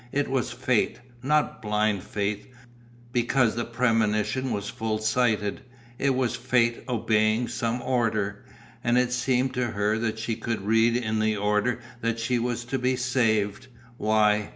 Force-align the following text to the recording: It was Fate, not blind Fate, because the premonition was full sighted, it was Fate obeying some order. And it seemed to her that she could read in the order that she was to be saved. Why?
It 0.11 0.31
was 0.31 0.51
Fate, 0.51 0.99
not 1.21 1.61
blind 1.61 2.01
Fate, 2.01 2.47
because 3.11 3.53
the 3.53 3.65
premonition 3.65 4.49
was 4.51 4.67
full 4.67 4.97
sighted, 4.97 5.61
it 5.99 6.15
was 6.15 6.35
Fate 6.35 6.83
obeying 6.89 7.47
some 7.47 7.83
order. 7.83 8.43
And 8.83 8.97
it 8.97 9.13
seemed 9.13 9.53
to 9.53 9.67
her 9.67 9.99
that 9.99 10.17
she 10.17 10.35
could 10.35 10.65
read 10.65 10.95
in 10.97 11.19
the 11.19 11.37
order 11.37 11.81
that 12.01 12.17
she 12.19 12.39
was 12.39 12.65
to 12.65 12.79
be 12.79 12.95
saved. 12.95 13.67
Why? 13.97 14.49